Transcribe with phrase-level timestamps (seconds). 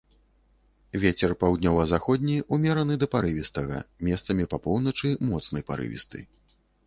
[1.01, 3.77] Вецер паўднёва-заходні ўмераны да парывістага,
[4.09, 6.19] месцамі па поўначы моцны парывісты.